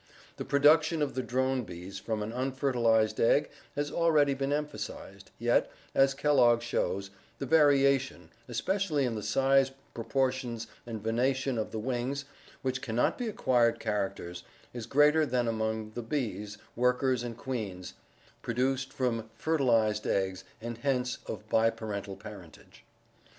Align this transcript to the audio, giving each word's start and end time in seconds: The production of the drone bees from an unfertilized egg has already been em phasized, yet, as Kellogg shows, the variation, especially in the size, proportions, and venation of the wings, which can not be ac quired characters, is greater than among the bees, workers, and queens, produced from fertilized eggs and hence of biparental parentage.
The 0.37 0.45
production 0.45 1.03
of 1.03 1.13
the 1.13 1.21
drone 1.21 1.63
bees 1.63 1.99
from 1.99 2.23
an 2.23 2.31
unfertilized 2.31 3.19
egg 3.19 3.51
has 3.75 3.91
already 3.91 4.33
been 4.33 4.51
em 4.51 4.65
phasized, 4.67 5.25
yet, 5.37 5.69
as 5.93 6.15
Kellogg 6.15 6.63
shows, 6.63 7.11
the 7.37 7.45
variation, 7.45 8.31
especially 8.47 9.05
in 9.05 9.13
the 9.13 9.21
size, 9.21 9.69
proportions, 9.93 10.65
and 10.87 11.03
venation 11.03 11.59
of 11.59 11.69
the 11.69 11.77
wings, 11.77 12.25
which 12.63 12.81
can 12.81 12.95
not 12.95 13.15
be 13.15 13.25
ac 13.27 13.33
quired 13.35 13.79
characters, 13.79 14.43
is 14.73 14.87
greater 14.87 15.23
than 15.23 15.47
among 15.47 15.91
the 15.91 16.01
bees, 16.01 16.57
workers, 16.75 17.21
and 17.21 17.37
queens, 17.37 17.93
produced 18.41 18.91
from 18.91 19.29
fertilized 19.35 20.07
eggs 20.07 20.43
and 20.59 20.79
hence 20.79 21.19
of 21.27 21.47
biparental 21.47 22.17
parentage. 22.17 22.83